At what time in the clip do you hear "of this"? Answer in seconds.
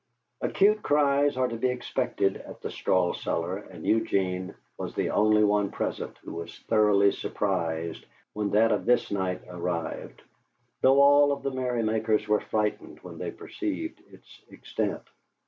8.71-9.11